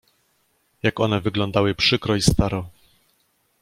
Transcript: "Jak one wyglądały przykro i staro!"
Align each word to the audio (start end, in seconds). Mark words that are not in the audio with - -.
"Jak 0.83 0.99
one 0.99 1.21
wyglądały 1.21 1.75
przykro 1.75 2.15
i 2.15 2.21
staro!" 2.21 2.65